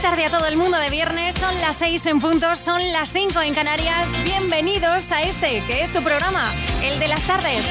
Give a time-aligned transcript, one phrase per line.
[0.00, 1.36] Feliz tarde a todo el mundo de viernes.
[1.36, 4.08] Son las 6 en puntos, son las 5 en Canarias.
[4.24, 7.62] Bienvenidos a este, que es tu programa, el de las tardes.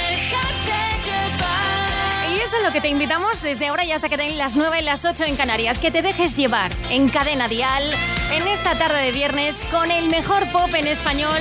[2.30, 4.80] Y eso es lo que te invitamos desde ahora y hasta que den las 9
[4.80, 5.80] y las 8 en Canarias.
[5.80, 7.96] Que te dejes llevar en cadena dial
[8.32, 11.40] en esta tarde de viernes con el mejor pop en español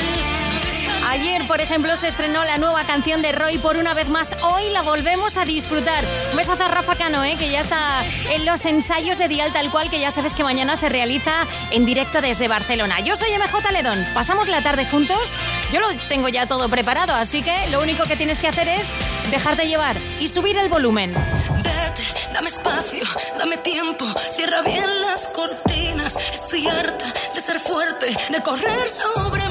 [1.10, 4.36] Ayer, por ejemplo, se estrenó la nueva canción de Roy por una vez más.
[4.42, 6.04] Hoy la volvemos a disfrutar.
[6.32, 7.34] Un besazo a Rafa Cano, ¿eh?
[7.38, 10.76] que ya está en los ensayos de Dial tal cual, que ya sabes que mañana
[10.76, 13.00] se realiza en directo desde Barcelona.
[13.00, 14.04] Yo soy MJ Ledón.
[14.12, 15.38] Pasamos la tarde juntos.
[15.72, 18.88] Yo lo tengo ya todo preparado, así que lo único que tienes que hacer es
[19.30, 21.14] dejarte llevar y subir el volumen.
[21.14, 22.02] Vete,
[22.34, 23.04] dame espacio,
[23.38, 26.16] dame tiempo, cierra bien las cortinas.
[26.34, 29.48] Estoy harta de ser fuerte, de correr sobre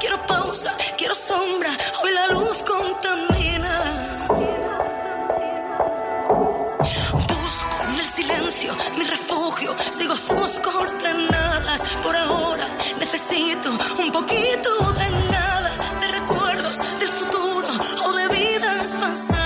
[0.00, 1.70] Quiero pausa quiero sombra,
[2.02, 3.74] hoy la luz contamina.
[7.28, 11.82] Busco en el silencio mi refugio, sigo sus coordenadas.
[12.02, 12.66] Por ahora
[12.98, 15.70] necesito un poquito de nada,
[16.00, 17.68] de recuerdos del futuro
[18.06, 19.41] o de vidas pasadas.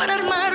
[0.00, 0.49] Para armarme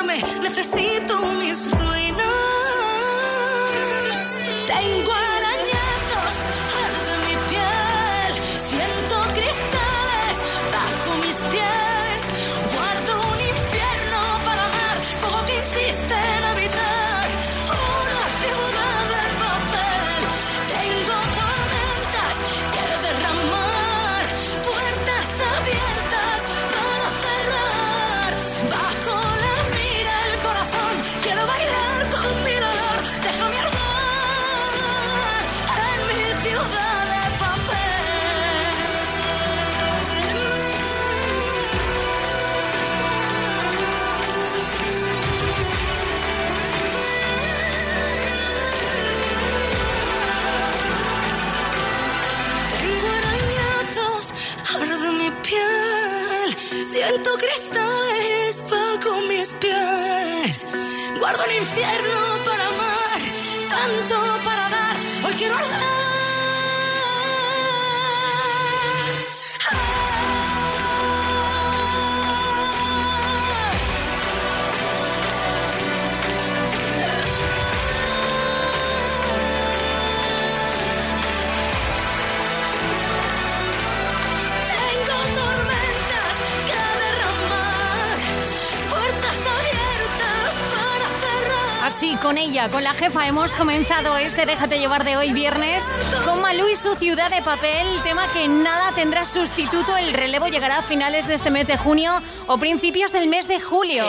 [91.98, 95.86] Sí, con ella, con la jefa, hemos comenzado este Déjate llevar de hoy viernes
[96.26, 99.96] con Malú y su ciudad de papel, tema que nada tendrá sustituto.
[99.96, 102.12] El relevo llegará a finales de este mes de junio
[102.48, 104.06] o principios del mes de julio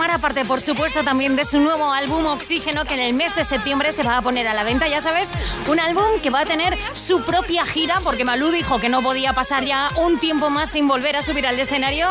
[0.00, 3.44] formará parte, por supuesto, también de su nuevo álbum Oxígeno, que en el mes de
[3.44, 4.88] septiembre se va a poner a la venta.
[4.88, 5.30] Ya sabes,
[5.68, 9.34] un álbum que va a tener su propia gira, porque Malú dijo que no podía
[9.34, 12.08] pasar ya un tiempo más sin volver a subir al escenario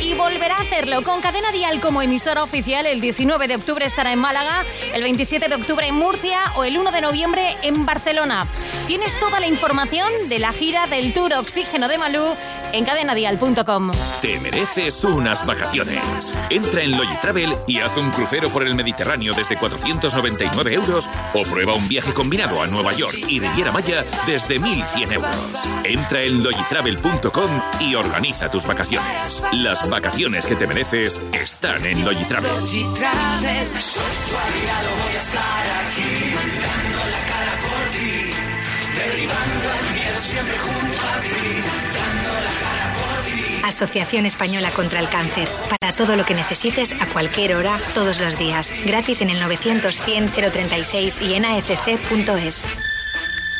[0.00, 2.86] y volverá a hacerlo con Cadena Dial como emisora oficial.
[2.86, 4.62] El 19 de octubre estará en Málaga,
[4.94, 8.46] el 27 de octubre en Murcia o el 1 de noviembre en Barcelona.
[8.86, 12.36] Tienes toda la información de la gira del Tour Oxígeno de Malú
[12.72, 13.90] en cadenadial.com.
[14.20, 16.34] Te mereces unas vacaciones.
[16.50, 16.92] Entra en
[17.66, 22.62] Y haz un crucero por el Mediterráneo desde 499 euros o prueba un viaje combinado
[22.62, 25.36] a Nueva York y Riviera Maya desde 1100 euros.
[25.84, 27.50] Entra en logitravel.com
[27.80, 29.42] y organiza tus vacaciones.
[29.52, 32.50] Las vacaciones que te mereces están en Logitravel.
[32.52, 33.68] Logitravel.
[35.02, 36.34] voy a estar aquí,
[40.08, 41.81] el siempre junto a ti.
[43.62, 45.48] Asociación Española contra el Cáncer.
[45.68, 48.72] Para todo lo que necesites a cualquier hora, todos los días.
[48.84, 52.66] Gratis en el 900 100 036 y en afc.es.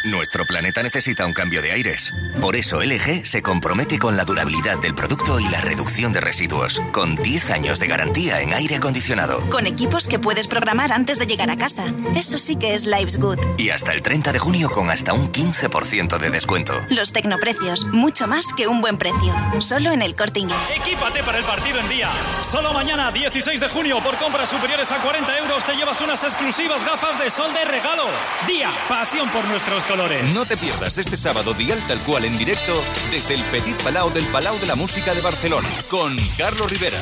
[0.04, 2.12] Nuestro planeta necesita un cambio de aires.
[2.40, 6.82] Por eso LG se compromete con la durabilidad del producto y la reducción de residuos,
[6.90, 9.48] con 10 años de garantía en aire acondicionado.
[9.48, 11.94] Con equipos que puedes programar antes de llegar a casa.
[12.16, 13.38] Eso sí que es Lives Good.
[13.58, 16.74] Y hasta el 30 de junio con hasta un 15% de descuento.
[16.88, 19.32] Los tecnoprecios, mucho más que un buen precio.
[19.60, 20.58] Solo en el corte inglés.
[20.74, 22.10] Equípate para el partido en día.
[22.42, 26.84] Solo mañana, 16 de junio, por compras superiores a 40 euros, te llevas unas exclusivas
[26.84, 28.04] gafas de sol de regalo.
[28.48, 33.34] Día, pasión por nuestros no te pierdas este sábado Dial Tal Cual en directo desde
[33.34, 36.96] el Petit Palau del Palau de la Música de Barcelona con Carlos Rivera.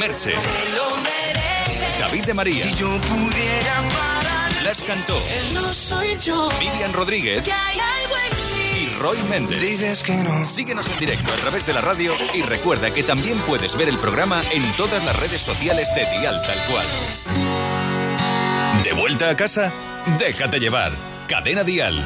[0.00, 0.32] Merche.
[2.00, 2.64] David de María.
[4.64, 5.20] Las cantó.
[6.58, 7.44] Miriam Rodríguez.
[8.74, 10.02] Y Roy Méndez.
[10.44, 13.98] Síguenos en directo a través de la radio y recuerda que también puedes ver el
[13.98, 16.86] programa en todas las redes sociales de Dial Tal Cual.
[18.82, 19.70] ¿De vuelta a casa?
[20.06, 20.92] Déjate llevar.
[21.26, 22.00] Cadena Dial.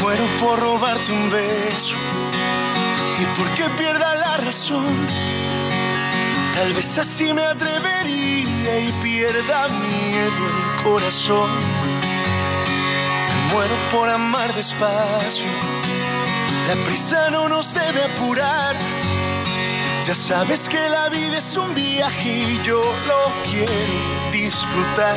[0.00, 1.96] Muero por robarte un beso
[3.20, 5.06] y porque pierda la razón.
[6.54, 11.50] Tal vez así me atrevería y pierda miedo el corazón.
[13.52, 15.50] muero por amar despacio.
[16.66, 18.74] La prisa no nos debe apurar.
[20.06, 25.16] Ya sabes que la vida es un viaje y yo lo quiero disfrutar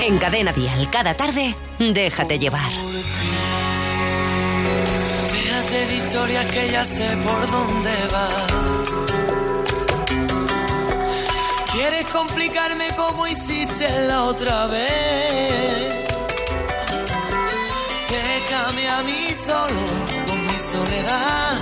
[0.00, 2.70] En Cadena Dial, cada tarde, déjate llevar.
[5.32, 8.88] Déjate de historias que ya sé por dónde vas.
[11.72, 16.08] Quieres complicarme como hiciste la otra vez.
[18.10, 19.86] Déjame a mí solo,
[20.26, 21.58] con mi soledad,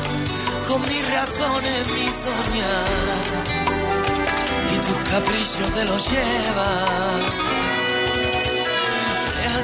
[0.69, 3.67] con mis razones, mi soñar
[4.87, 7.76] tus caprichos te los lleva.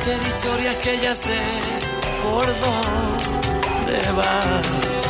[0.04, 1.38] De historias que ya sé
[2.22, 5.01] por dónde vas.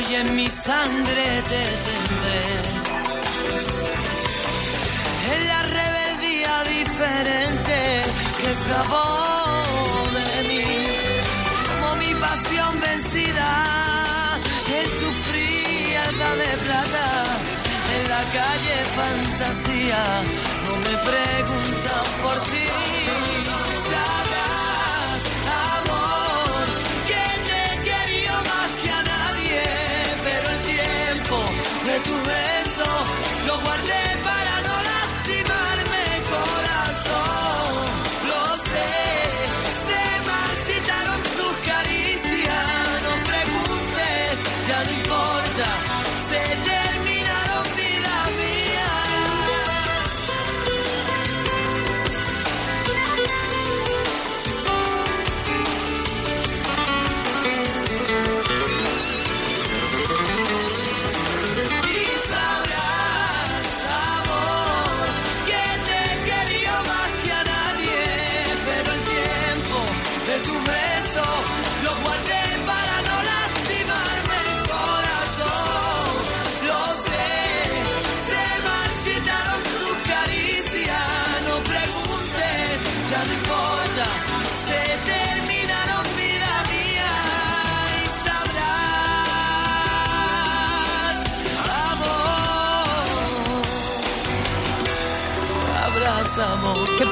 [0.00, 2.40] Y en mi sangre te tendré.
[5.34, 8.02] En la rebeldía diferente
[8.38, 9.06] que escapó
[10.14, 10.84] de mí,
[11.68, 13.50] como mi pasión vencida
[14.78, 17.08] en tu frialdad de plata,
[17.96, 20.02] en la calle fantasía,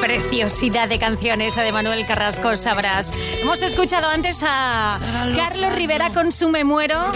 [0.07, 3.11] preciosidad de canciones de Manuel Carrasco sabrás.
[3.43, 5.01] Hemos escuchado antes a
[5.35, 7.11] Carlos Rivera con su Me Muero.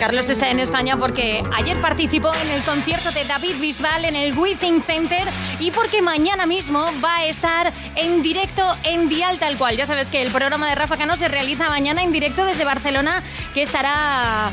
[0.00, 4.32] Carlos está en España porque ayer participó en el concierto de David Bisbal en el
[4.38, 5.28] Withing Center
[5.60, 9.76] y porque mañana mismo va a estar en directo en Dial tal cual.
[9.76, 13.22] Ya sabes que el programa de Rafa Cano se realiza mañana en directo desde Barcelona,
[13.52, 14.50] que estará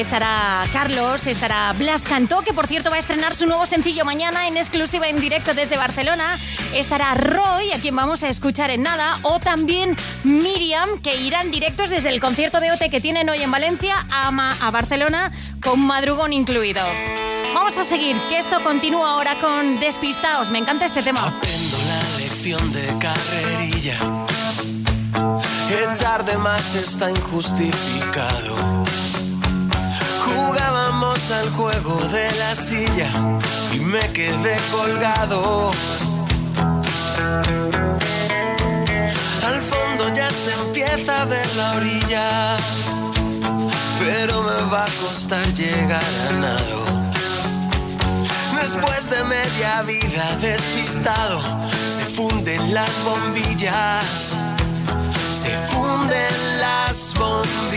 [0.00, 4.48] estará Carlos, estará Blas Cantó, que por cierto va a estrenar su nuevo sencillo mañana
[4.48, 6.38] en exclusiva en directo desde Barcelona.
[6.74, 9.94] Estará Roy, a quien vamos a escuchar en nada, o también
[10.24, 14.28] Miriam, que irán directos desde el concierto de OT que tienen hoy en Valencia a,
[14.60, 15.30] a Barcelona,
[15.62, 16.82] con madrugón incluido.
[17.54, 20.50] Vamos a seguir, que esto continúa ahora con Despistaos.
[20.50, 21.26] Me encanta este tema.
[21.26, 23.98] Aprendo la lección de carrerilla.
[25.90, 28.81] Echar de más está injustificado
[31.40, 33.10] Al juego de la silla
[33.74, 35.70] y me quedé colgado.
[39.46, 42.56] Al fondo ya se empieza a ver la orilla,
[43.98, 46.80] pero me va a costar llegar a nado.
[48.60, 51.40] Después de media vida despistado,
[51.96, 54.36] se funden las bombillas,
[55.42, 57.71] se funden las bombillas.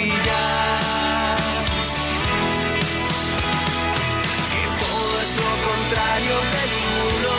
[5.69, 7.33] Contrario de ninguno,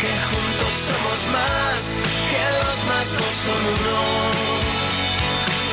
[0.00, 1.78] que juntos somos más,
[2.30, 3.98] que los más no son uno.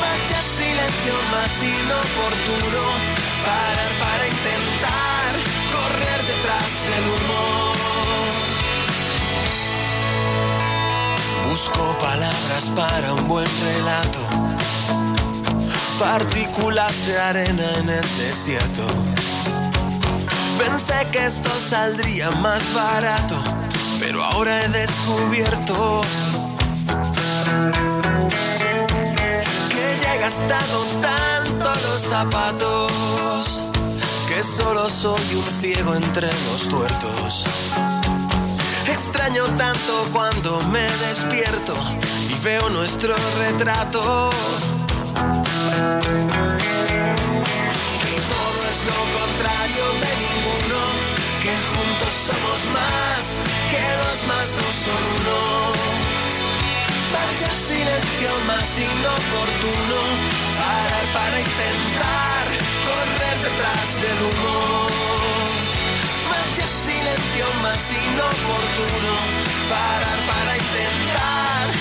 [0.01, 2.83] Vaya silencio más inoportuno,
[3.45, 5.29] parar para intentar
[5.75, 7.41] correr detrás del humo.
[11.49, 14.21] Busco palabras para un buen relato,
[15.99, 19.10] partículas de arena en el desierto
[20.63, 23.35] Pensé que esto saldría más barato,
[23.99, 26.01] pero ahora he descubierto
[29.69, 32.91] que ya he gastado tanto los zapatos
[34.27, 37.43] que solo soy un ciego entre los tuertos.
[38.87, 41.73] Extraño tanto cuando me despierto
[42.29, 44.29] y veo nuestro retrato
[48.85, 50.30] lo contrario de ninguno,
[51.43, 55.39] que juntos somos más, que dos más no son uno.
[57.13, 59.99] Vaya silencio más inoportuno,
[60.61, 62.45] parar para intentar
[62.87, 64.87] correr detrás del humo.
[66.31, 69.13] Vaya silencio más inoportuno,
[69.73, 71.80] parar para intentar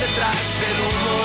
[0.00, 1.18] detrás del humo.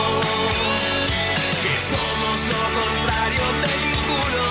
[1.64, 4.46] Que somos lo contrario de ninguno,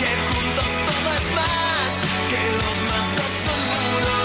[0.00, 1.90] que juntos todo es más,
[2.30, 3.60] que dos más dos son
[3.94, 4.16] uno.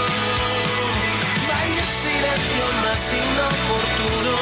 [1.48, 4.34] Vaya silencio más inoportuno,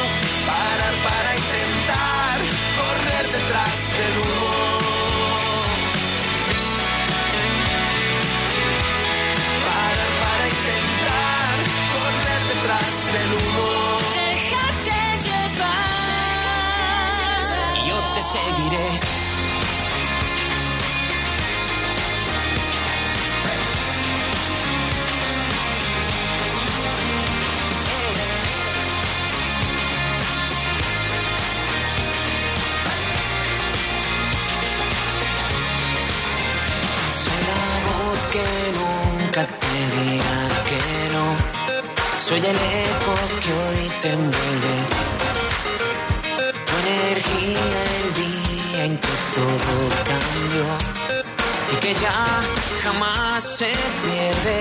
[38.32, 38.44] que
[38.80, 40.80] nunca te dirá que
[41.14, 41.26] no.
[42.26, 42.58] Soy el
[42.88, 44.74] eco que hoy te envuelve.
[46.66, 49.74] Tu energía el día en que todo
[50.10, 50.66] cambió
[51.72, 52.20] y que ya
[52.84, 53.70] jamás se
[54.02, 54.60] pierde.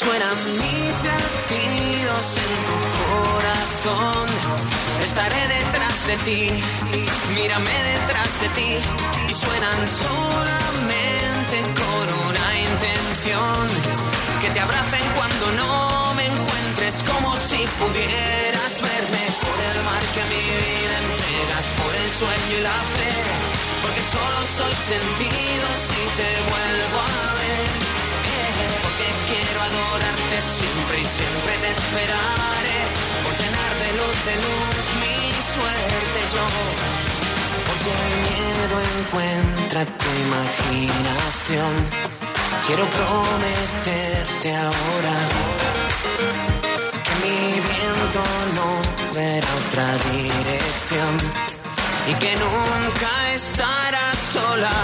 [0.00, 4.26] Suenan mis latidos en tu corazón.
[5.08, 6.42] Estaré detrás de ti,
[7.34, 8.70] mírame detrás de ti
[9.28, 13.66] y suenan solamente con una intención.
[14.42, 20.20] Que te abracen cuando no me encuentres como si pudieras verme por el mar que
[20.24, 23.12] a mi vida entregas, por el sueño y la fe.
[23.82, 27.66] Porque solo soy sentido si te vuelvo a ver.
[28.84, 32.78] Porque quiero adorarte siempre y siempre te esperaré.
[33.24, 35.18] Por llenar de luz de luz mi
[35.54, 37.13] suerte yo.
[37.86, 41.72] El miedo encuentra tu imaginación.
[42.66, 45.16] Quiero prometerte ahora
[47.04, 48.22] que mi viento
[48.56, 48.68] no
[49.12, 51.12] verá otra dirección
[52.08, 54.76] y que nunca estarás sola.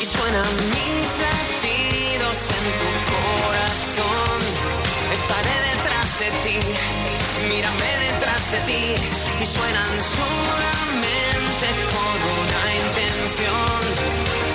[0.00, 4.38] Y suenan mis latidos en tu corazón.
[5.18, 5.99] Estaré detrás
[7.48, 8.94] mírame detrás de ti
[9.40, 13.80] y suenan solamente con una intención.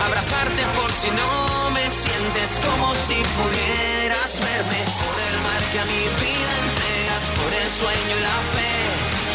[0.06, 5.86] Abrazarte por si no me sientes como si pudieras verme por el mar que a
[5.86, 8.74] mi vida entregas, por el sueño y la fe.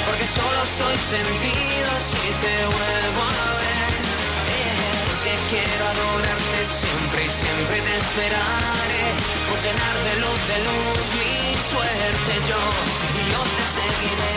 [0.07, 3.70] Porque solo soy sentido si te vuelvo a ver.
[5.51, 9.05] Quiero adorarte siempre y siempre te esperaré.
[9.49, 11.35] Por llenar de luz, de luz mi
[11.71, 12.61] suerte yo.
[13.19, 14.35] Y yo te seguiré.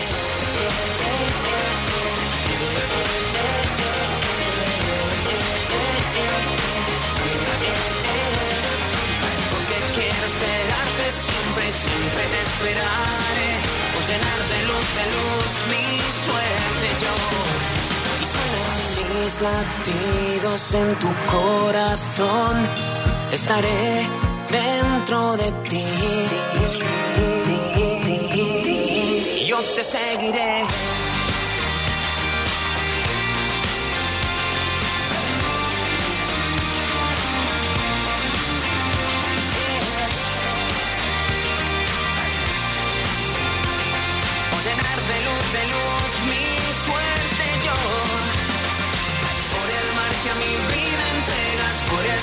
[9.54, 13.52] Porque quiero esperarte siempre, siempre te esperaré.
[13.94, 15.86] Por llenar de luz, de luz mi
[16.26, 17.43] suerte yo.
[19.14, 22.68] Mis latidos en tu corazón.
[23.32, 24.08] Estaré
[24.50, 25.86] dentro de ti.
[29.48, 30.66] Yo te seguiré.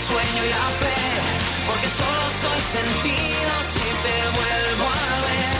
[0.08, 0.96] Sueño y la fe.
[1.68, 5.56] Porque solo soy sentido si te vuelvo a ver.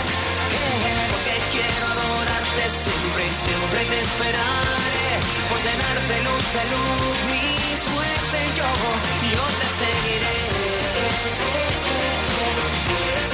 [0.61, 5.09] Eh, Porque quiero adorarte siempre y siempre te esperaré.
[5.50, 7.46] Por llenar de luz, de luz mi
[7.87, 8.70] suerte yo.
[9.35, 11.49] Yo te seguiré.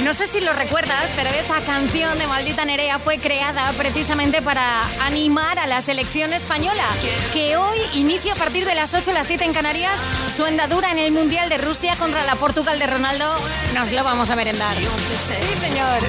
[0.07, 4.63] No sé si lo recuerdas, pero esta canción de Maldita Nerea fue creada precisamente para
[5.05, 6.85] animar a la selección española,
[7.33, 9.99] que hoy inicia a partir de las 8 o las 7 en Canarias
[10.33, 13.25] su andadura en el Mundial de Rusia contra la Portugal de Ronaldo.
[13.73, 14.73] Nos lo vamos a merendar.
[14.77, 15.99] Sí, señor.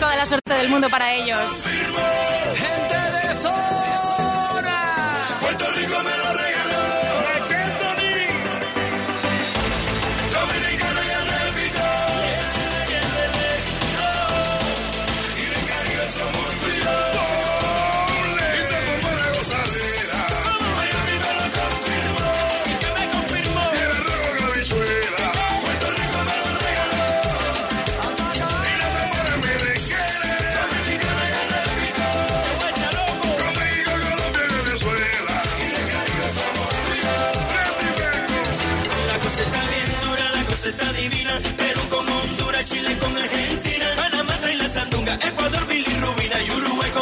[0.00, 1.38] Toda la suerte del mundo para ellos.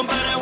[0.08, 0.41] Don't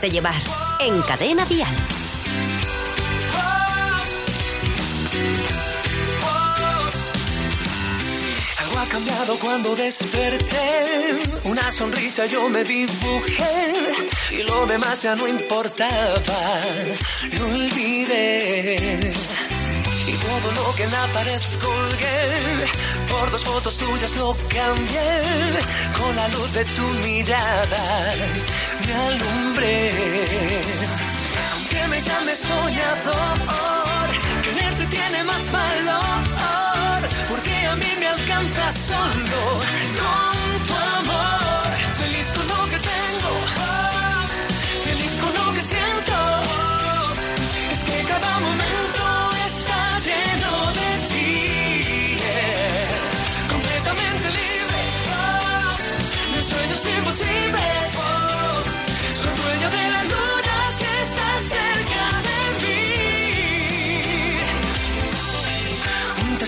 [0.00, 0.42] Déjate llevar
[0.78, 1.68] en Cadena Dial.
[8.60, 11.18] Algo ha cambiado cuando desperté.
[11.44, 13.44] Una sonrisa yo me dibujé.
[14.30, 16.60] Y lo demás ya no importaba.
[17.38, 19.12] Lo olvidé.
[20.06, 22.66] Y todo lo que en la pared colgué,
[23.06, 25.60] por dos fotos tuyas lo cambié,
[25.98, 28.14] con la luz de tu mirada
[28.86, 29.90] me alumbré.
[31.52, 34.08] Aunque me llame soñador,
[34.42, 39.40] quererte tiene más valor, porque a mí me alcanza solo
[40.00, 40.39] con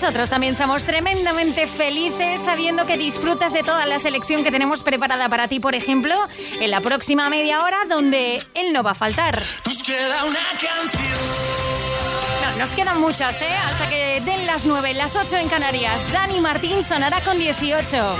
[0.00, 5.28] Nosotros también somos tremendamente felices sabiendo que disfrutas de toda la selección que tenemos preparada
[5.28, 6.14] para ti, por ejemplo,
[6.60, 9.42] en la próxima media hora donde él no va a faltar.
[9.66, 11.18] Nos queda una canción.
[12.42, 13.56] No, nos quedan muchas, ¿eh?
[13.66, 16.12] Hasta que den las 9, las 8 en Canarias.
[16.12, 18.16] Dani Martín sonará con 18.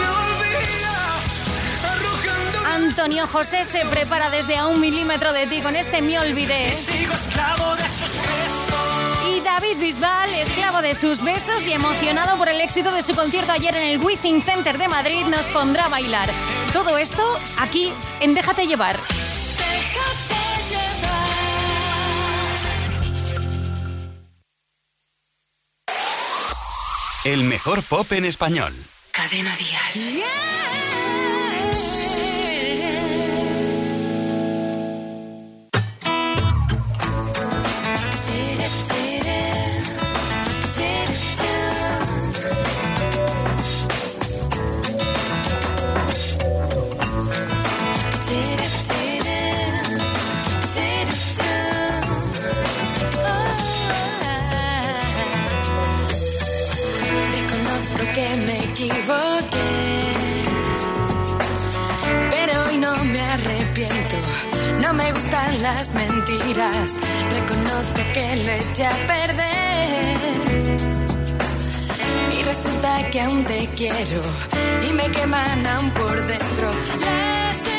[2.74, 6.72] Antonio José se prepara desde a un milímetro de ti con este Me Olvidé.
[6.72, 8.16] Sigo esclavo de sus
[9.48, 13.74] David Bisbal, esclavo de sus besos y emocionado por el éxito de su concierto ayer
[13.74, 16.28] en el Withing Center de Madrid, nos pondrá a bailar.
[16.74, 17.22] Todo esto
[17.58, 19.00] aquí en Déjate llevar.
[27.24, 28.74] El mejor pop en español.
[29.12, 30.24] Cadena Dial.
[30.28, 30.97] Reconozco
[62.30, 64.16] pero hoy no me arrepiento.
[64.80, 67.00] No me gustan las mentiras.
[67.30, 70.18] Reconozco que lo eché a perder.
[72.38, 74.22] Y resulta que aún te quiero
[74.88, 77.77] y me queman aún por dentro las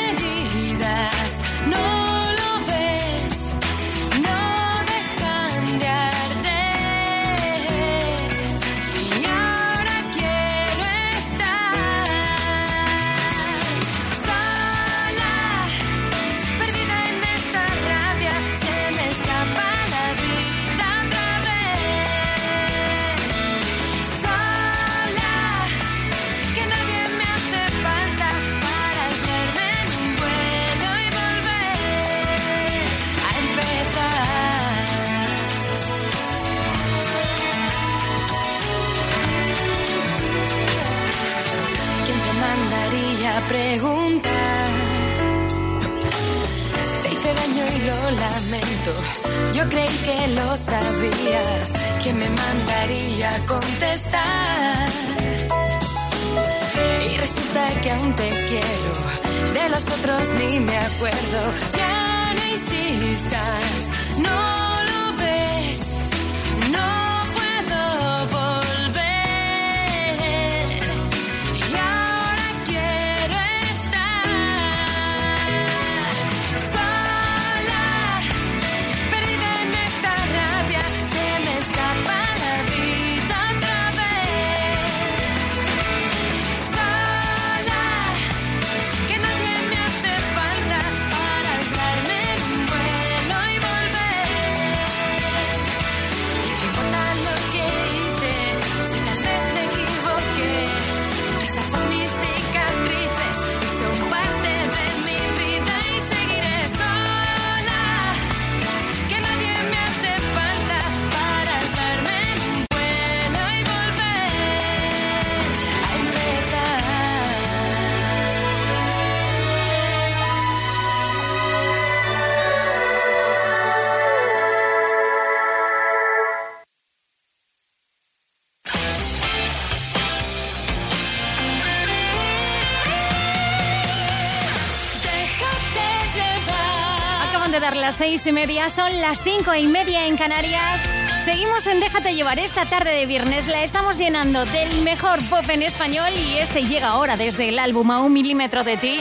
[137.92, 140.80] seis y media, son las cinco y media en Canarias.
[141.24, 143.46] Seguimos en Déjate llevar esta tarde de viernes.
[143.48, 147.90] La estamos llenando del mejor pop en español y este llega ahora desde el álbum
[147.90, 149.00] A un milímetro de ti.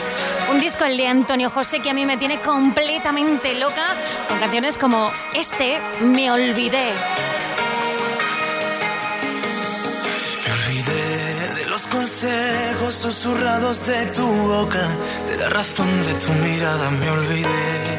[0.51, 3.83] Un disco el de Antonio José que a mí me tiene completamente loca
[4.27, 6.91] con canciones como este, Me olvidé.
[10.45, 14.87] Me olvidé de los consejos susurrados de tu boca,
[15.29, 16.89] de la razón de tu mirada.
[16.91, 17.98] Me olvidé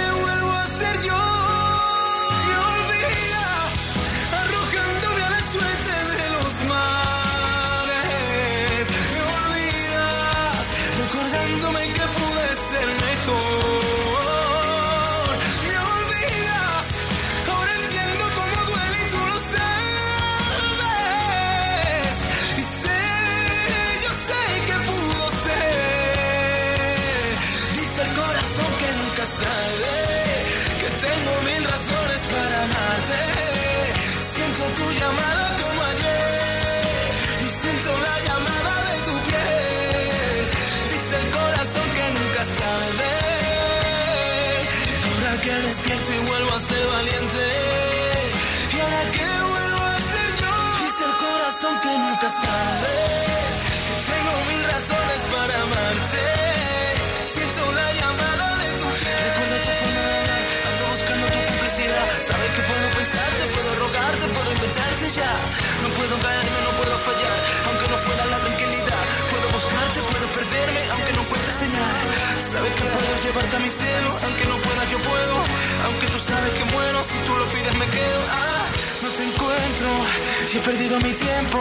[51.97, 52.35] nunca es.
[53.87, 56.23] Que tengo mil razones para amarte.
[57.33, 59.19] Siento la llamada de tu piel.
[59.27, 60.43] Recuerdo tu forma de hablar.
[60.69, 62.05] Ando buscando tu complicidad.
[62.27, 65.31] Sabes que puedo pensarte, puedo rogarte, puedo inventarte ya.
[65.83, 67.37] No puedo caerme, no puedo fallar.
[67.67, 69.03] Aunque no fuera la tranquilidad.
[69.31, 71.95] Puedo buscarte, puedo perderme, aunque no fuerte señal.
[72.39, 75.35] Sabes que puedo llevarte a mi cielo, aunque no pueda yo puedo.
[75.87, 78.21] Aunque tú sabes que muero, si tú lo pides me quedo.
[78.31, 78.70] Ah,
[79.01, 79.89] no te encuentro
[80.53, 81.59] y he perdido mi tiempo.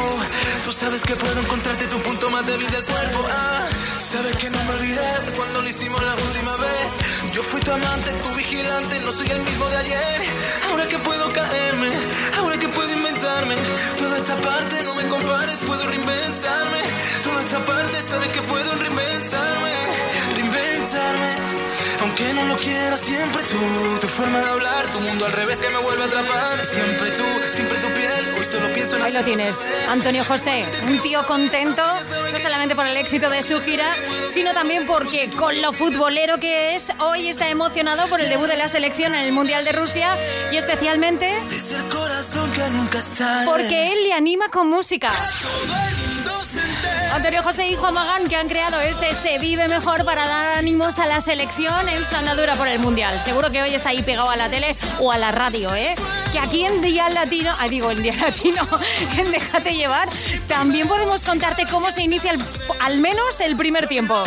[0.63, 3.25] Tú sabes que puedo encontrarte tu punto más débil del cuerpo.
[3.31, 7.33] Ah, sabes que no me olvidé cuando lo hicimos la última vez.
[7.33, 10.21] Yo fui tu amante, tu vigilante, no soy el mismo de ayer.
[10.69, 11.91] Ahora que puedo caerme,
[12.39, 13.57] ahora que puedo inventarme.
[13.97, 16.81] Toda esta parte no me compares, puedo reinventarme.
[17.23, 19.75] Toda esta parte sabes que puedo reinventarme,
[20.35, 21.50] reinventarme.
[22.41, 23.57] Aunque no lo quiera, siempre tú.
[24.01, 26.65] Tu forma de hablar, tu mundo al revés que me vuelve a atrapar.
[26.65, 28.35] Siempre tú, siempre tu piel.
[28.39, 31.83] Hoy solo pienso en Ahí lo tienes, Antonio José, un tío contento,
[32.33, 33.87] no solamente por el éxito de su gira,
[34.33, 38.57] sino también porque con lo futbolero que es, hoy está emocionado por el debut de
[38.57, 40.17] la selección en el Mundial de Rusia
[40.51, 41.33] y especialmente
[43.45, 45.13] porque él le anima con música.
[47.13, 50.99] Antonio José y Juan Magán que han creado este Se Vive Mejor para dar ánimos
[51.01, 53.19] a la selección en su andadura por el Mundial.
[53.21, 55.95] Seguro que hoy está ahí pegado a la tele o a la radio, ¿eh?
[56.33, 58.63] Que aquí en Día Latino, ah, digo, en Día Latino,
[59.19, 60.09] en Déjate Llevar,
[60.47, 62.33] también podemos contarte cómo se inicia
[62.81, 64.23] al menos el primer tiempo.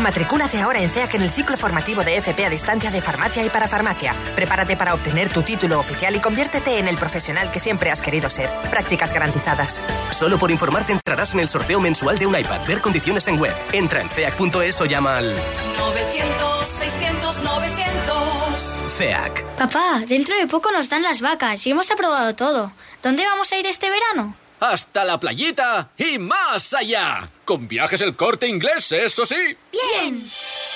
[0.00, 3.48] Matricúlate ahora en CEAC en el ciclo formativo de FP a distancia de farmacia y
[3.48, 4.14] para farmacia.
[4.34, 8.28] Prepárate para obtener tu título oficial y conviértete en el profesional que siempre has querido
[8.28, 8.50] ser.
[8.70, 9.82] Prácticas garantizadas.
[10.10, 12.60] Solo por informarte entrarás en el sorteo mensual de un iPad.
[12.66, 13.54] Ver condiciones en web.
[13.72, 18.92] Entra en ceac.es o llama al 900, 600, 900.
[18.96, 19.44] CEAC.
[19.56, 22.70] Papá, dentro de poco nos dan las vacas y hemos aprobado todo.
[23.02, 24.34] ¿Dónde vamos a ir este verano?
[24.60, 27.30] Hasta la playita y más allá.
[27.44, 29.36] Con viajes el corte inglés, eso sí.
[29.70, 30.28] Bien.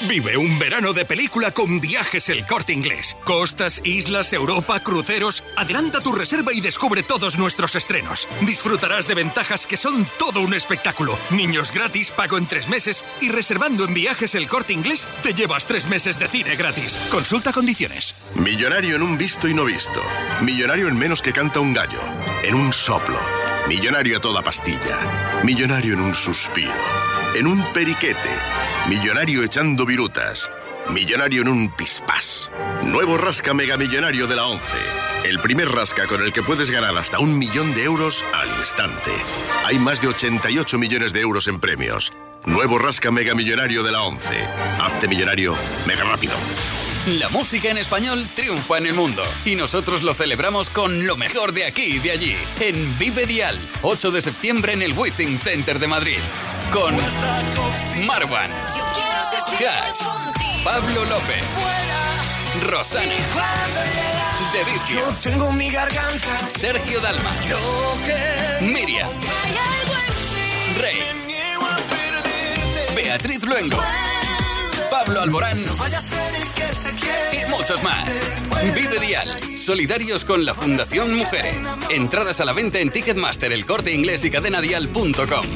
[0.03, 3.17] Vive un verano de película con viajes el corte inglés.
[3.25, 5.43] Costas, islas, Europa, cruceros.
[5.57, 8.29] Adelanta tu reserva y descubre todos nuestros estrenos.
[8.43, 11.19] Disfrutarás de ventajas que son todo un espectáculo.
[11.31, 15.67] Niños gratis, pago en tres meses y reservando en viajes el corte inglés te llevas
[15.67, 16.99] tres meses de cine gratis.
[17.11, 18.15] Consulta condiciones.
[18.35, 20.03] Millonario en un visto y no visto.
[20.43, 22.01] Millonario en menos que canta un gallo.
[22.45, 23.40] En un soplo.
[23.69, 25.43] Millonario a toda pastilla.
[25.45, 26.73] Millonario en un suspiro.
[27.35, 28.31] En un periquete.
[28.89, 30.51] Millonario echando virutas.
[30.89, 32.51] Millonario en un pispás.
[32.83, 34.65] Nuevo rasca mega millonario de la 11.
[35.25, 39.13] El primer rasca con el que puedes ganar hasta un millón de euros al instante.
[39.65, 42.13] Hay más de 88 millones de euros en premios.
[42.47, 44.35] Nuevo rasca mega millonario de la 11.
[44.81, 45.55] Hazte millonario
[45.87, 46.35] mega rápido.
[47.07, 51.53] La música en español triunfa en el mundo y nosotros lo celebramos con lo mejor
[51.53, 55.79] de aquí y de allí en Vive Dial, 8 de septiembre en el Withing Center
[55.79, 56.19] de Madrid,
[56.71, 56.95] con
[58.07, 58.51] Marwan,
[59.59, 60.07] Cash,
[60.63, 61.43] Pablo López,
[62.67, 63.15] Rosana,
[64.53, 66.39] Dedicio, Tengo mi garganta.
[66.55, 67.33] Sergio Dalma,
[68.61, 69.11] Miriam,
[70.79, 71.01] Rey,
[72.95, 73.83] Beatriz Luengo,
[75.05, 75.99] Pablo Alborán vaya
[77.33, 78.07] y muchos más.
[78.75, 81.57] Vive Dial, solidarios con la Fundación Mujeres.
[81.89, 85.47] Entradas a la venta en Ticketmaster, El Corte Inglés y cadenadial.com.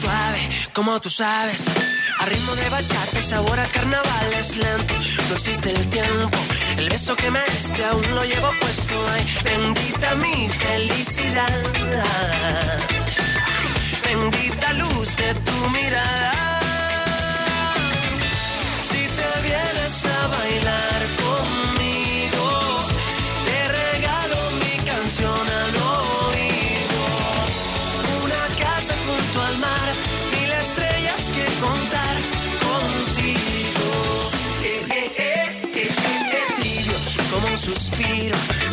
[0.00, 1.89] Suave, como tú sabes.
[2.20, 4.94] A ritmo de bachata y sabor a carnaval es lento.
[5.30, 6.38] No existe el tiempo.
[6.76, 8.94] El beso que me diste aún lo llevo puesto.
[9.12, 11.62] Ay, bendita mi felicidad.
[14.04, 16.32] Bendita luz de tu mirada.
[18.90, 20.79] Si te vienes a bailar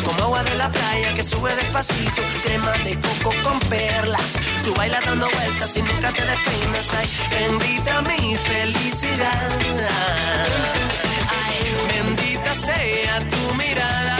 [0.04, 4.30] como agua de la playa que sube despacito, crema de coco con perlas.
[4.64, 6.86] Tú bailas dando vueltas y nunca te despeinas.
[6.98, 9.50] Ay, bendita mi felicidad.
[11.44, 14.17] Ay, bendita sea tu mirada.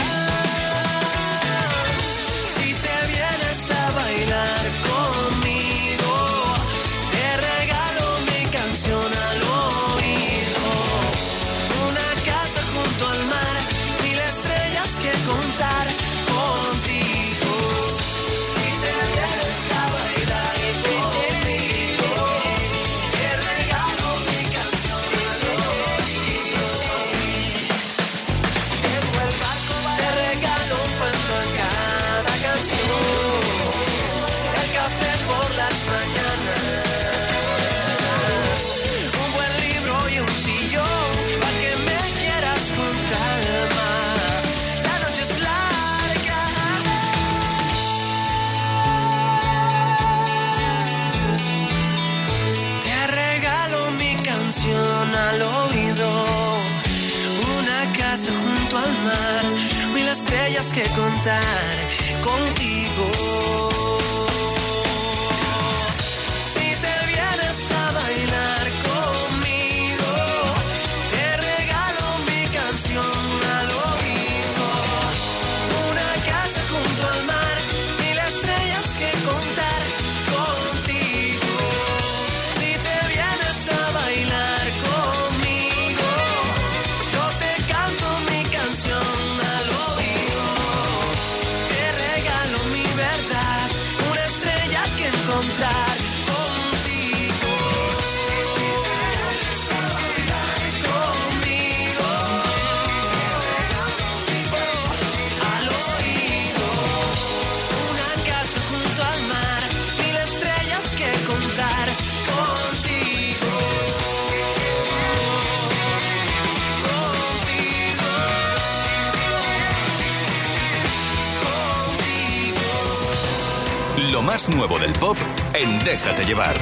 [124.47, 125.17] Nuevo del pop
[125.53, 126.55] en Déjate llevar.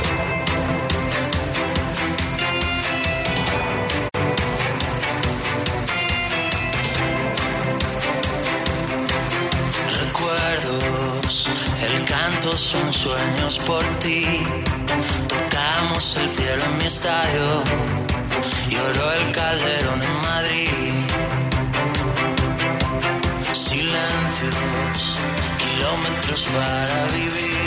[10.00, 11.50] Recuerdos,
[11.88, 14.26] el canto son sueños por ti.
[15.28, 17.64] Tocamos el cielo en mi estadio.
[18.70, 20.70] Lloró el calderón en Madrid.
[23.54, 25.18] Silencios,
[25.60, 27.67] kilómetros para vivir.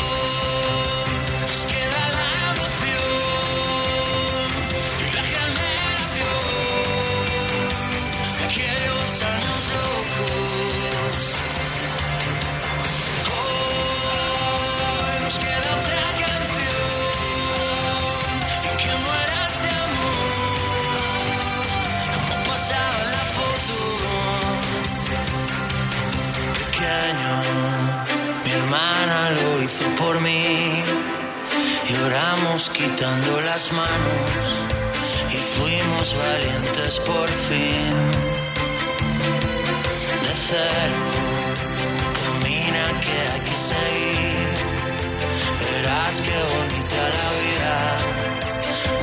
[28.43, 30.83] Mi hermana lo hizo por mí.
[31.89, 34.31] Lloramos quitando las manos.
[35.29, 37.93] Y fuimos valientes por fin.
[40.23, 41.03] De cero.
[42.19, 44.51] Camina que hay que seguir.
[45.63, 47.75] Verás qué bonita la vida,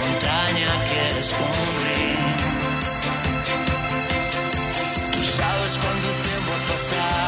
[0.01, 2.18] montaña que descubrir.
[5.14, 7.28] Tú sabes cuánto tiempo ha pasado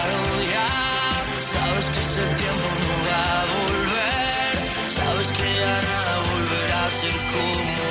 [1.81, 4.53] sabes que ese tiempo no va a volver,
[4.91, 7.85] sabes que ya nada volverá a ser como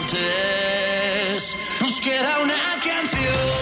[0.00, 1.56] antes.
[1.80, 3.61] Nos queda una canción,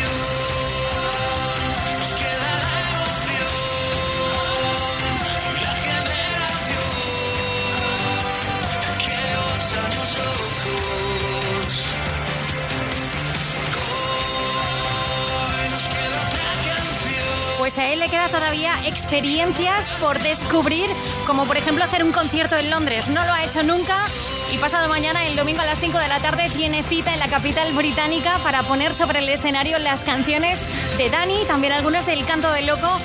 [17.61, 20.89] Pues a él le queda todavía experiencias por descubrir,
[21.27, 23.07] como por ejemplo hacer un concierto en Londres.
[23.09, 24.07] No lo ha hecho nunca
[24.51, 27.27] y pasado mañana, el domingo a las 5 de la tarde, tiene cita en la
[27.27, 30.65] capital británica para poner sobre el escenario las canciones
[30.97, 32.99] de Dani, también algunas del Canto del Loco.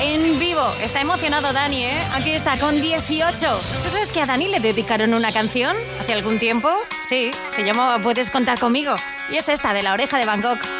[0.00, 2.02] En vivo, está emocionado Dani, ¿eh?
[2.14, 3.36] Aquí está, con 18.
[3.84, 6.70] ¿Tú sabes que a Dani le dedicaron una canción hace algún tiempo?
[7.02, 8.96] Sí, se llamaba Puedes contar conmigo.
[9.28, 10.77] Y es esta, de la oreja de Bangkok.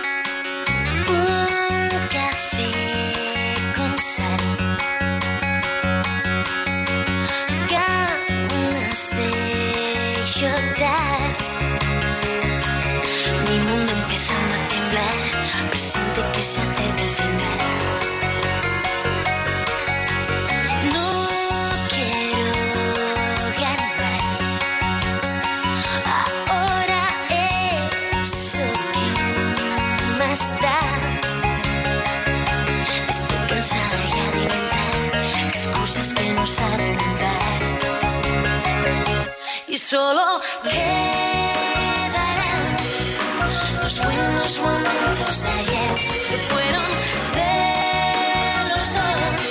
[39.89, 42.13] Solo quedarán
[43.83, 45.95] los buenos momentos de ayer
[46.29, 46.91] que fueron
[47.33, 47.55] de
[48.69, 49.49] los dos.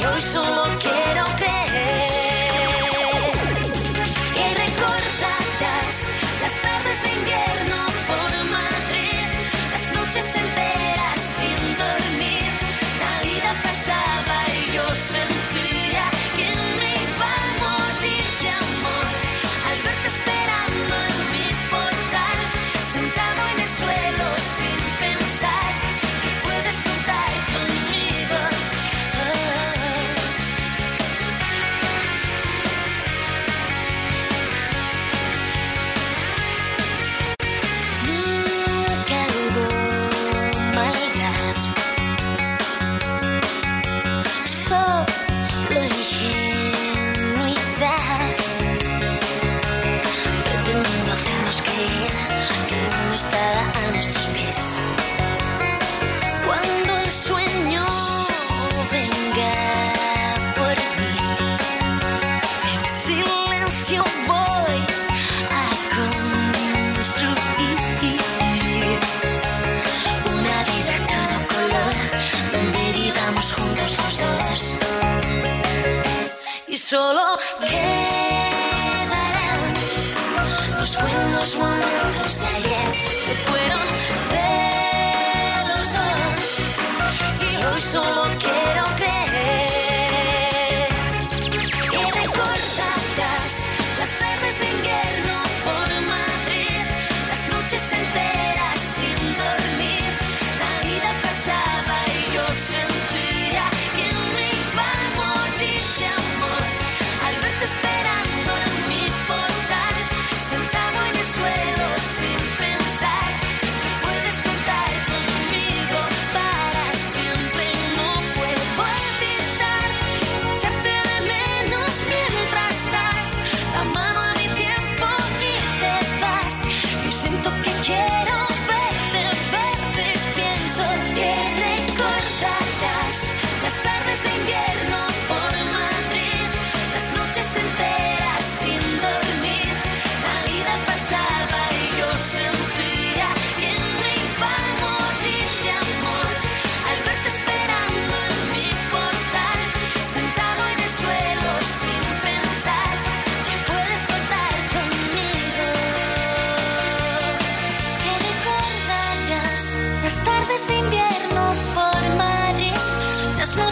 [0.00, 0.77] Y hoy solo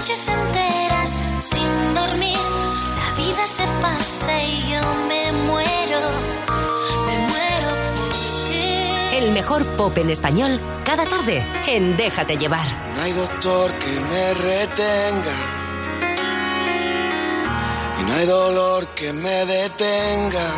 [0.07, 2.39] noches enteras sin dormir.
[2.39, 6.01] La vida se pasa y yo me muero,
[7.07, 8.15] me muero por
[8.49, 9.17] ti.
[9.17, 12.69] El mejor pop en español cada tarde en Déjate llevar.
[12.95, 15.37] No hay doctor que me retenga.
[17.99, 20.49] Y no hay dolor que me detenga.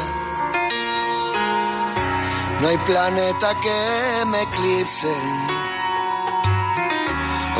[2.60, 5.57] No hay planeta que me eclipse.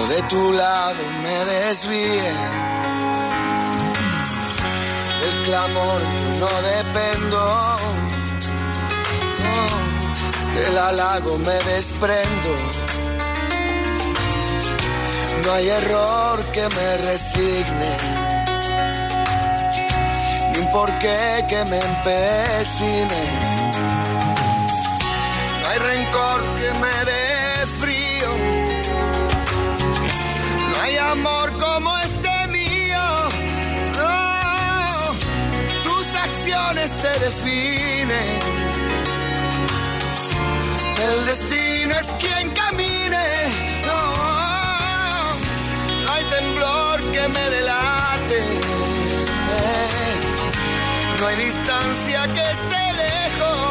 [0.09, 2.32] De tu lado me desvíe.
[5.20, 6.00] Del clamor
[6.40, 7.76] no dependo.
[9.44, 12.52] No, del halago me desprendo.
[15.44, 17.96] No hay error que me resigne,
[20.52, 23.22] ni un porqué que me empecine.
[25.61, 26.78] No hay rencor que me
[31.79, 33.05] como este mío.
[33.99, 35.14] No,
[35.85, 38.29] tus acciones te definen.
[41.09, 43.26] El destino es quien camine.
[43.87, 44.03] No,
[46.05, 48.39] no hay temblor que me delate.
[51.20, 53.67] No hay distancia que esté lejos.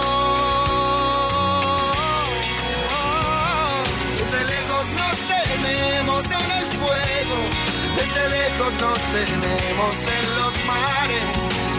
[8.30, 11.24] Lejos nos tenemos en los mares.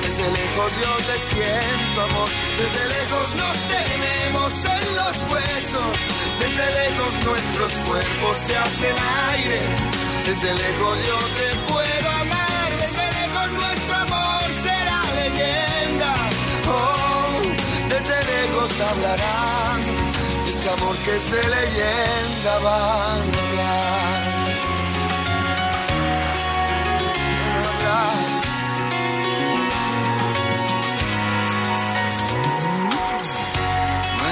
[0.02, 2.28] Desde lejos yo te siento amor.
[2.60, 5.92] Desde lejos nos tenemos en los huesos.
[6.40, 8.96] Desde lejos nuestros cuerpos se hacen
[9.32, 9.60] aire.
[10.26, 12.68] Desde lejos yo te puedo amar.
[12.82, 16.12] Desde lejos nuestro amor será leyenda.
[16.66, 17.40] Oh,
[17.92, 19.80] desde lejos hablarán.
[20.48, 24.17] Este amor que es de leyenda van a hablar.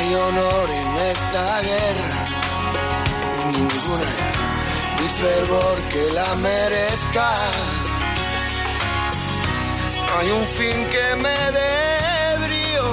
[0.07, 2.25] Hay honor en esta guerra,
[3.47, 4.11] ni ninguna,
[5.01, 7.29] ni fervor que la merezca.
[10.19, 12.87] Hay un fin que me dé brío,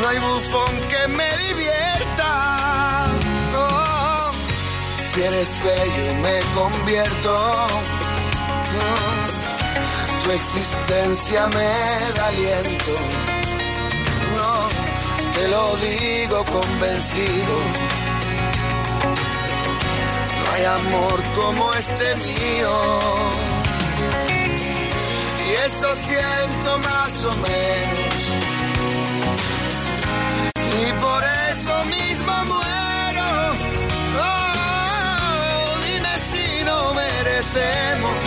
[0.00, 3.06] no hay bufón que me divierta.
[5.12, 7.66] Si eres feo me convierto.
[10.24, 13.29] Tu existencia me da aliento
[15.40, 17.54] te lo digo convencido.
[20.38, 22.74] No hay amor como este mío.
[25.46, 28.20] Y eso siento más o menos.
[30.82, 31.22] Y por
[31.52, 33.28] eso mismo muero.
[34.28, 38.18] Oh, dime si no merecemos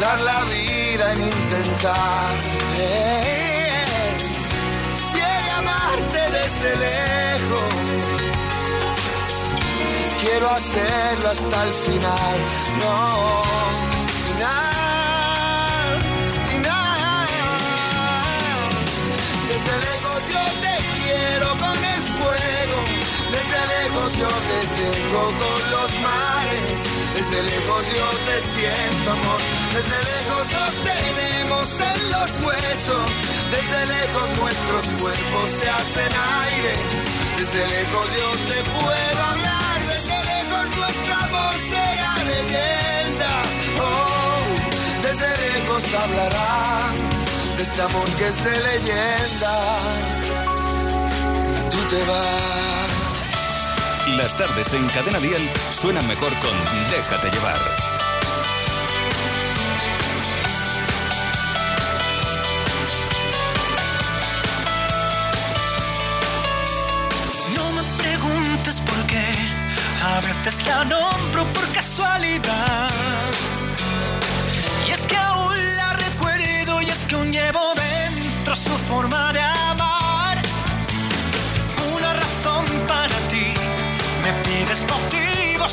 [0.00, 2.32] dar la vida en intentar.
[6.62, 7.74] Desde lejos,
[10.20, 12.36] quiero hacerlo hasta el final.
[12.80, 13.42] No,
[14.26, 16.00] final,
[16.50, 17.28] final.
[19.48, 22.78] Desde lejos yo te quiero con el fuego.
[23.34, 27.01] Desde lejos yo te tengo con los mares.
[27.22, 29.40] Desde lejos yo te siento amor.
[29.72, 33.10] Desde lejos nos tenemos en los huesos.
[33.54, 36.12] Desde lejos nuestros cuerpos se hacen
[36.42, 36.74] aire.
[37.38, 39.78] Desde lejos yo te puedo hablar.
[39.86, 43.32] Desde lejos nuestro amor será leyenda.
[43.80, 44.42] Oh,
[45.06, 46.94] desde lejos hablarán
[47.56, 49.54] de este amor que es de leyenda.
[51.70, 52.71] Tú te vas.
[54.08, 56.50] Las tardes en Cadena Dial suenan mejor con
[56.90, 57.60] Déjate llevar.
[67.54, 69.24] No me preguntes por qué,
[70.04, 72.90] a veces la nombro por casualidad.
[74.88, 79.61] Y es que aún la recuerdo y es que aún llevo dentro su forma de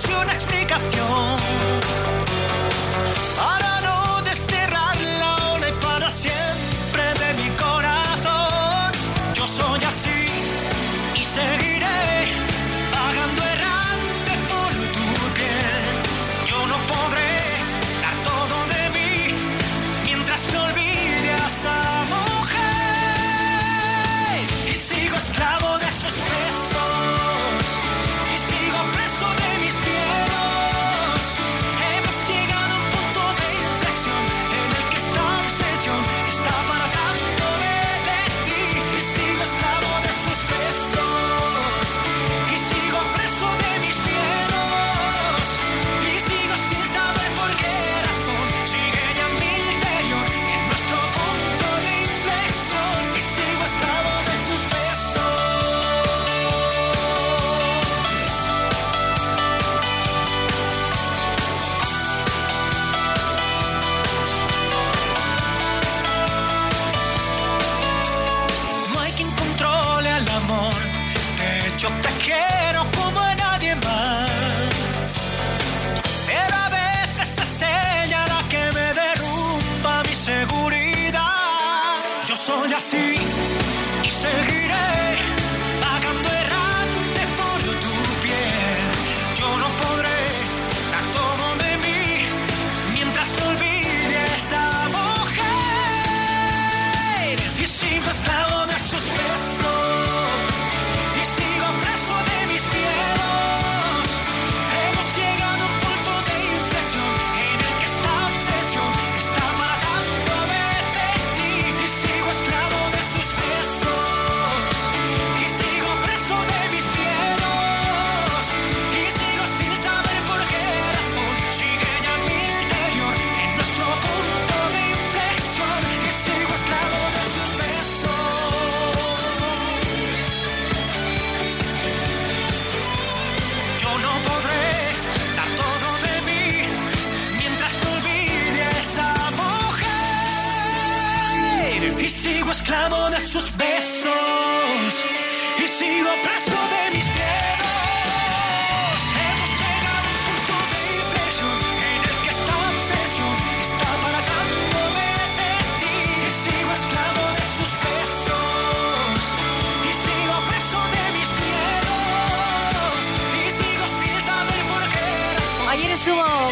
[0.08, 1.40] y una explicación.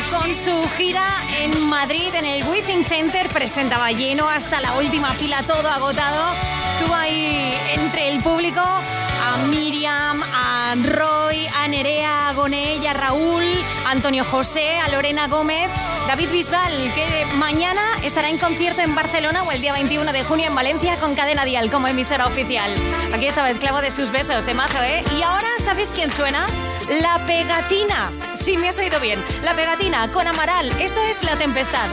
[0.09, 1.05] Con su gira
[1.41, 6.35] en Madrid, en el Withing Center, presentaba lleno hasta la última fila, todo agotado.
[6.79, 13.43] Tuvo ahí entre el público a Miriam, a Roy, a Nerea, a Goné, a Raúl,
[13.85, 15.69] a Antonio José, a Lorena Gómez,
[16.07, 20.47] David Bisbal, que mañana estará en concierto en Barcelona o el día 21 de junio
[20.47, 22.73] en Valencia con Cadena Dial como emisora oficial.
[23.13, 25.03] Aquí estaba esclavo de sus besos, de mazo, ¿eh?
[25.19, 26.45] Y ahora, ¿sabes quién suena?
[26.89, 28.11] La pegatina.
[28.35, 29.21] Sí, me has oído bien.
[29.43, 30.69] La pegatina con Amaral.
[30.79, 31.87] Esto es La Tempestad.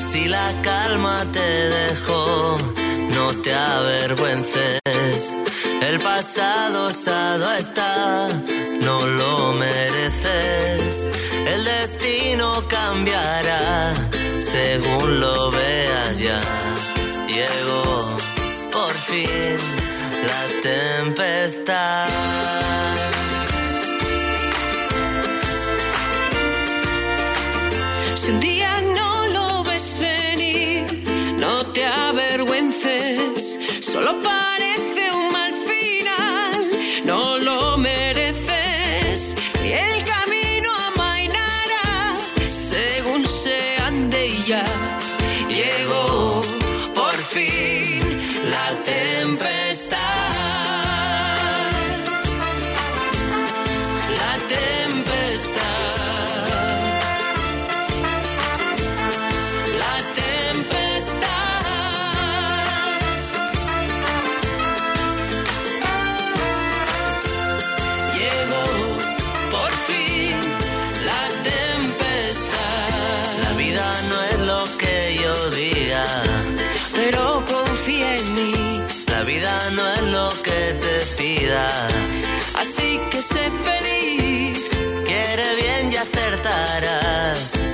[0.00, 2.58] Si la calma te dejó,
[3.14, 5.34] no te avergüences.
[5.82, 8.28] El pasado osado está,
[8.82, 11.08] no lo mereces.
[11.46, 13.94] El destino cambiará
[14.40, 16.40] según lo veas ya.
[17.28, 18.16] Llegó
[18.72, 19.58] por fin
[20.26, 22.57] la tempestad.
[79.76, 81.68] No es lo que te pida.
[82.56, 84.58] Así que sé feliz.
[85.04, 87.66] Quiere bien y acertarás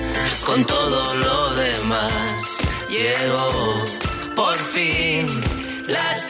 [0.44, 2.58] con todo lo demás.
[2.88, 3.50] Llegó
[4.36, 5.26] por fin
[5.86, 6.26] la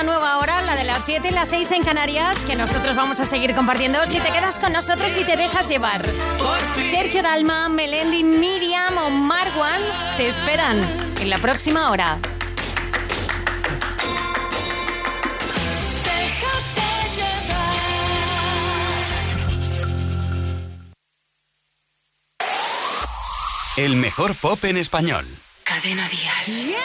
[0.00, 3.20] una nueva hora, la de las 7 y las 6 en Canarias, que nosotros vamos
[3.20, 6.02] a seguir compartiendo si te quedas con nosotros y te dejas llevar.
[6.90, 9.80] Sergio Dalma, Melendi, Miriam o Marwan
[10.16, 10.78] te esperan
[11.20, 12.18] en la próxima hora.
[23.76, 25.26] El mejor pop en español.
[25.64, 26.80] Cadena Dial.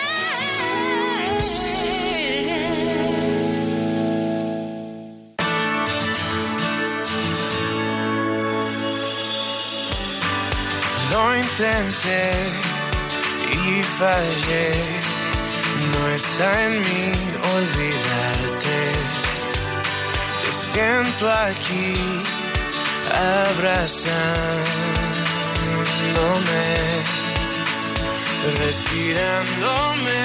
[11.16, 12.24] Lo intenté
[13.64, 14.68] y fallé.
[15.94, 17.06] No está en mí
[17.56, 18.78] olvidarte.
[20.42, 21.94] Te siento aquí
[23.48, 24.24] abrazándome,
[28.60, 30.24] respirándome,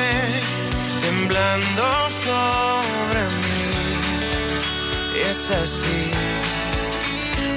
[1.05, 1.86] temblando
[2.26, 3.64] sobre mí.
[5.30, 6.01] Es así,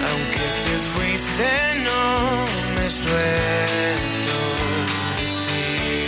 [0.10, 4.38] aunque te fuiste, no me suelto.
[5.18, 6.06] de ti.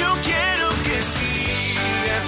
[0.00, 2.24] Yo quiero que sigas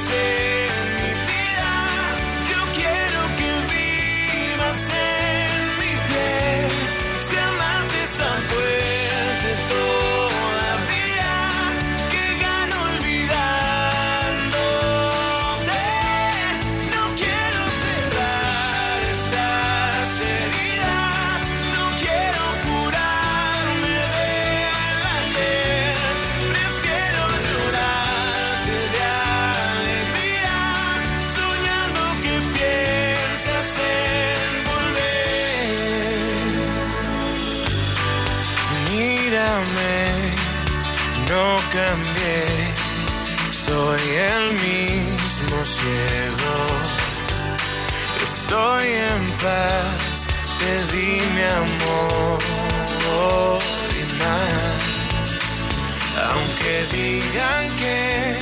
[56.93, 58.37] digan que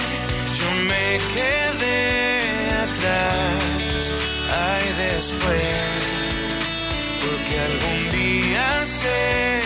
[0.58, 4.02] yo me quedé atrás,
[4.62, 6.00] hay después,
[7.22, 9.59] porque algún día serás